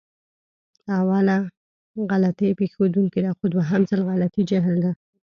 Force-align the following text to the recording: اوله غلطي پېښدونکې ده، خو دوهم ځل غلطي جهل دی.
اوله 0.97 1.35
غلطي 2.09 2.49
پېښدونکې 2.59 3.19
ده، 3.25 3.31
خو 3.37 3.45
دوهم 3.53 3.81
ځل 3.89 4.01
غلطي 4.09 4.41
جهل 4.49 4.75
دی. 4.83 4.91